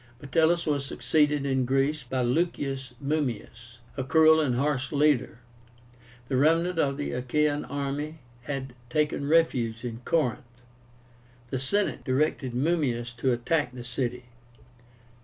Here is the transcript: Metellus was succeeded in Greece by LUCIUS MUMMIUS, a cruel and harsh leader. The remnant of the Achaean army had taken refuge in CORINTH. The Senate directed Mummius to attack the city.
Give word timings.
Metellus 0.19 0.65
was 0.65 0.83
succeeded 0.83 1.45
in 1.45 1.63
Greece 1.63 2.01
by 2.01 2.23
LUCIUS 2.23 2.93
MUMMIUS, 2.99 3.77
a 3.95 4.03
cruel 4.03 4.39
and 4.41 4.55
harsh 4.55 4.91
leader. 4.91 5.37
The 6.27 6.37
remnant 6.37 6.79
of 6.79 6.97
the 6.97 7.11
Achaean 7.11 7.65
army 7.65 8.17
had 8.45 8.73
taken 8.89 9.27
refuge 9.29 9.85
in 9.85 10.01
CORINTH. 10.03 10.63
The 11.51 11.59
Senate 11.59 12.03
directed 12.03 12.55
Mummius 12.55 13.15
to 13.17 13.31
attack 13.31 13.73
the 13.75 13.83
city. 13.83 14.25